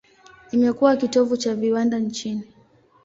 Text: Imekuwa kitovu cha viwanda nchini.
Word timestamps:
Imekuwa 0.51 0.95
kitovu 0.97 1.37
cha 1.37 1.55
viwanda 1.55 1.99
nchini. 1.99 2.43